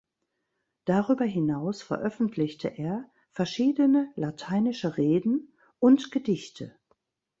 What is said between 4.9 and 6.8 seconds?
Reden und Gedichte.